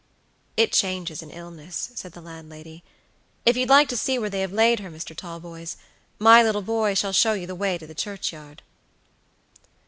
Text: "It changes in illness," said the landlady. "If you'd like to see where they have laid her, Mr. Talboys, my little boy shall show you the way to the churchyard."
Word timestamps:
"It 0.57 0.71
changes 0.71 1.21
in 1.21 1.29
illness," 1.29 1.91
said 1.93 2.13
the 2.13 2.21
landlady. 2.23 2.83
"If 3.45 3.55
you'd 3.55 3.69
like 3.69 3.87
to 3.89 3.95
see 3.95 4.17
where 4.17 4.31
they 4.31 4.41
have 4.41 4.51
laid 4.51 4.79
her, 4.79 4.89
Mr. 4.89 5.15
Talboys, 5.15 5.77
my 6.17 6.41
little 6.41 6.63
boy 6.63 6.95
shall 6.95 7.13
show 7.13 7.33
you 7.33 7.45
the 7.45 7.53
way 7.53 7.77
to 7.77 7.85
the 7.85 7.93
churchyard." 7.93 8.63